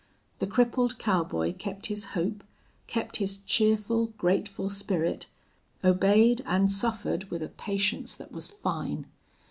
[0.39, 2.43] The crippled cowboy kept his hope,
[2.87, 5.27] kept his cheerful, grateful spirit,
[5.83, 9.05] obeyed and suffered with a patience that was fine.